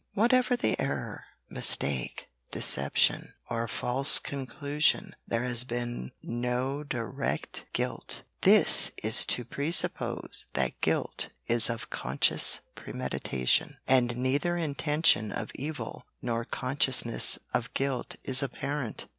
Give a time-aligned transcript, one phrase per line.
[0.15, 8.91] Whatever the error, mistake, deception, or false conclusion, there has been no direct guilt." This
[9.03, 16.45] is to presuppose that guilt is of conscious premeditation; and neither intention of evil nor
[16.45, 19.05] consciousness of guilt is apparent.